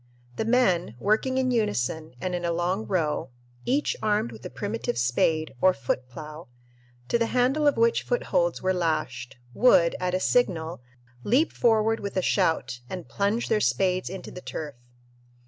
The 0.37 0.45
men, 0.45 0.95
working 0.99 1.37
in 1.37 1.51
unison 1.51 2.15
and 2.19 2.33
in 2.33 2.43
a 2.43 2.51
long 2.51 2.87
row, 2.87 3.29
each 3.67 3.95
armed 4.01 4.31
with 4.31 4.43
a 4.43 4.49
primitive 4.49 4.97
spade 4.97 5.53
or 5.61 5.75
"foot 5.75 6.09
plough," 6.09 6.47
to 7.09 7.19
the 7.19 7.27
handle 7.27 7.67
of 7.67 7.77
which 7.77 8.01
footholds 8.01 8.63
were 8.63 8.73
lashed, 8.73 9.37
would, 9.53 9.95
at 9.99 10.15
a 10.15 10.19
signal, 10.19 10.81
leap 11.23 11.53
forward 11.53 11.99
with 11.99 12.17
a 12.17 12.23
shout 12.23 12.79
and 12.89 13.07
plunge 13.07 13.47
their 13.47 13.61
spades 13.61 14.09
into 14.09 14.31
the 14.31 14.41
turf. 14.41 14.73